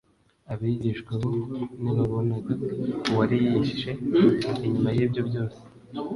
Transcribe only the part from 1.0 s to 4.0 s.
bo ntibabonaga uwari yihishe